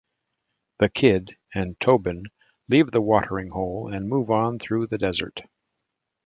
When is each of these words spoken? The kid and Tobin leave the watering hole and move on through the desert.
The 0.79 0.89
kid 0.89 1.37
and 1.53 1.79
Tobin 1.79 2.23
leave 2.67 2.89
the 2.89 3.03
watering 3.03 3.51
hole 3.51 3.93
and 3.93 4.09
move 4.09 4.31
on 4.31 4.57
through 4.57 4.87
the 4.87 4.97
desert. 4.97 5.41